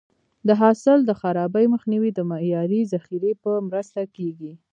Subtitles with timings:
[0.47, 4.51] د حاصل د خرابي مخنیوی د معیاري ذخیرې په مرسته کېږي.